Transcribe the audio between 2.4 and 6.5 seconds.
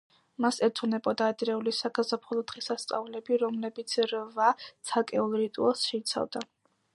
დღესასწაულები, რომლებიც რვა ცალკეულ რიტუალს შეიცავდა.